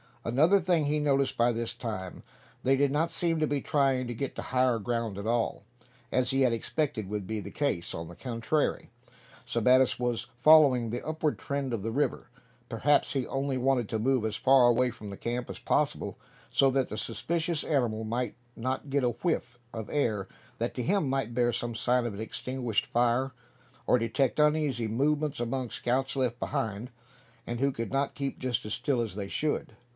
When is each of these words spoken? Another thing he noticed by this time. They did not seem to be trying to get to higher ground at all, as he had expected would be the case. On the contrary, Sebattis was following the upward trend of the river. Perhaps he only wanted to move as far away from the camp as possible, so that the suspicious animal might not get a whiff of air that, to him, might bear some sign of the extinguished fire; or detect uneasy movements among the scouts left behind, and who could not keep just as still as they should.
Another 0.23 0.59
thing 0.59 0.85
he 0.85 0.99
noticed 0.99 1.35
by 1.35 1.51
this 1.51 1.73
time. 1.73 2.21
They 2.63 2.75
did 2.75 2.91
not 2.91 3.11
seem 3.11 3.39
to 3.39 3.47
be 3.47 3.61
trying 3.61 4.05
to 4.07 4.13
get 4.15 4.35
to 4.35 4.41
higher 4.43 4.77
ground 4.77 5.17
at 5.17 5.25
all, 5.27 5.63
as 6.11 6.29
he 6.29 6.41
had 6.41 6.53
expected 6.53 7.09
would 7.09 7.25
be 7.25 7.39
the 7.39 7.51
case. 7.51 7.93
On 7.95 8.07
the 8.07 8.15
contrary, 8.15 8.89
Sebattis 9.45 9.99
was 9.99 10.27
following 10.39 10.89
the 10.89 11.05
upward 11.05 11.37
trend 11.39 11.73
of 11.73 11.81
the 11.81 11.91
river. 11.91 12.29
Perhaps 12.69 13.13
he 13.13 13.25
only 13.27 13.57
wanted 13.57 13.89
to 13.89 13.99
move 13.99 14.23
as 14.23 14.35
far 14.35 14.67
away 14.67 14.91
from 14.91 15.09
the 15.09 15.17
camp 15.17 15.49
as 15.49 15.57
possible, 15.59 16.19
so 16.53 16.69
that 16.71 16.89
the 16.89 16.97
suspicious 16.97 17.63
animal 17.63 18.03
might 18.03 18.35
not 18.55 18.91
get 18.91 19.03
a 19.03 19.09
whiff 19.09 19.57
of 19.73 19.89
air 19.89 20.27
that, 20.59 20.73
to 20.75 20.83
him, 20.83 21.09
might 21.09 21.33
bear 21.33 21.51
some 21.51 21.73
sign 21.73 22.05
of 22.05 22.17
the 22.17 22.23
extinguished 22.23 22.85
fire; 22.87 23.33
or 23.87 23.97
detect 23.97 24.39
uneasy 24.39 24.87
movements 24.87 25.39
among 25.39 25.67
the 25.67 25.73
scouts 25.73 26.15
left 26.15 26.39
behind, 26.39 26.91
and 27.47 27.59
who 27.59 27.71
could 27.71 27.91
not 27.91 28.15
keep 28.15 28.37
just 28.39 28.65
as 28.65 28.73
still 28.73 29.01
as 29.01 29.13
they 29.15 29.27
should. 29.27 29.75